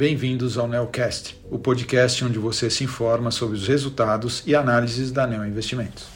[0.00, 5.26] bem-vindos ao Neocast, o podcast onde você se informa sobre os resultados e análises da
[5.26, 6.08] Neo Investimentos.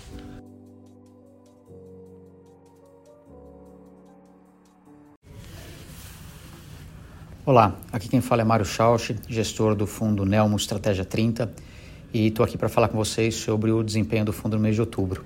[7.45, 11.53] Olá, aqui quem fala é Mário Schausch, gestor do fundo Nelmo Estratégia 30,
[12.11, 14.81] e estou aqui para falar com vocês sobre o desempenho do fundo no mês de
[14.81, 15.23] outubro.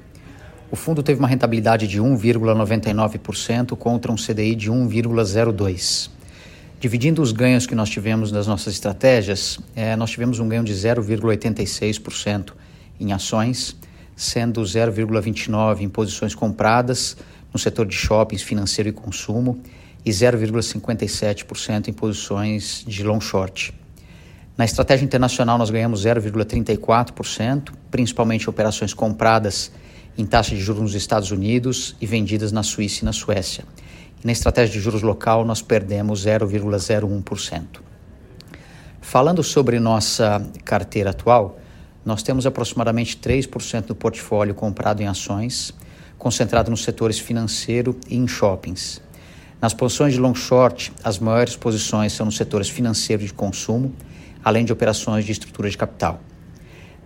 [0.69, 6.18] O fundo teve uma rentabilidade de 1,99% contra um CDI de 1,02%.
[6.81, 10.73] Dividindo os ganhos que nós tivemos das nossas estratégias, é, nós tivemos um ganho de
[10.73, 12.53] 0,86%
[13.01, 13.77] em ações,
[14.15, 17.17] sendo 0,29% em posições compradas
[17.53, 19.61] no setor de shoppings, financeiro e consumo
[20.05, 23.75] e 0,57% em posições de long short.
[24.57, 29.73] Na estratégia internacional, nós ganhamos 0,34%, principalmente operações compradas
[30.17, 33.65] em taxa de juros nos Estados Unidos e vendidas na Suíça e na Suécia.
[34.23, 37.81] Na estratégia de juros local, nós perdemos 0,01%.
[39.01, 41.59] Falando sobre nossa carteira atual,
[42.05, 45.73] nós temos aproximadamente 3% do portfólio comprado em ações,
[46.19, 49.01] concentrado nos setores financeiro e em shoppings.
[49.63, 53.95] Nas posições de long short, as maiores posições são nos setores financeiro e de consumo,
[54.45, 56.21] além de operações de estrutura de capital.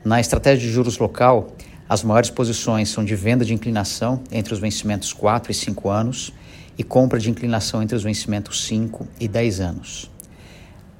[0.03, 1.55] Na estratégia de juros local,
[1.87, 6.33] as maiores posições são de venda de inclinação entre os vencimentos 4 e 5 anos
[6.77, 10.11] e compra de inclinação entre os vencimentos 5 e 10 anos.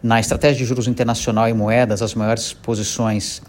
[0.03, 3.41] Na estratégia de juros internacional e moedas, as maiores posições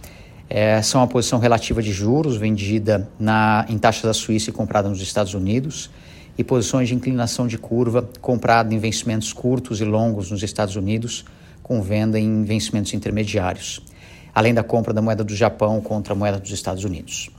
[0.49, 4.88] é, são a posição relativa de juros vendida na, em taxas da Suíça e comprada
[4.88, 5.89] nos Estados Unidos,
[6.38, 11.25] e posições de inclinação de curva comprada em vencimentos curtos e longos nos Estados Unidos,
[11.61, 13.81] com venda em vencimentos intermediários,
[14.33, 17.29] além da compra da moeda do Japão contra a moeda dos Estados Unidos.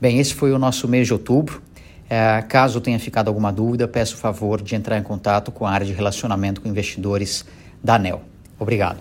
[0.00, 1.62] Bem, esse foi o nosso mês de outubro.
[2.08, 5.70] É, caso tenha ficado alguma dúvida, peço o favor de entrar em contato com a
[5.70, 7.44] área de relacionamento com investidores
[7.82, 8.22] da ANEL.
[8.58, 8.98] Obrigado.